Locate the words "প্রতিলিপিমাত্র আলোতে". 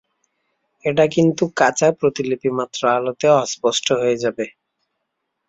1.99-3.27